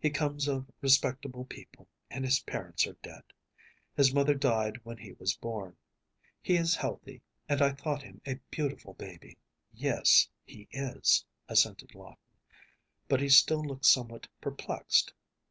He 0.00 0.08
comes 0.08 0.48
of 0.48 0.70
respectable 0.80 1.44
people, 1.44 1.88
and 2.10 2.24
his 2.24 2.40
parents 2.40 2.86
are 2.86 2.96
dead. 3.02 3.22
His 3.94 4.14
mother 4.14 4.32
died 4.32 4.80
when 4.82 4.96
he 4.96 5.12
was 5.12 5.36
born. 5.36 5.76
He 6.40 6.56
is 6.56 6.74
healthy, 6.74 7.20
and 7.50 7.60
I 7.60 7.72
thought 7.74 8.02
him 8.02 8.22
a 8.24 8.40
beautiful 8.50 8.94
baby.‚ÄĚ 8.94 9.36
“Yes, 9.74 10.28
he 10.46 10.68
is,‚ÄĚ 10.70 11.52
assented 11.52 11.94
Lawton, 11.94 12.38
but 13.08 13.20
he 13.20 13.28
still 13.28 13.62
looked 13.62 13.84
somewhat 13.84 14.26
perplexed. 14.40 15.12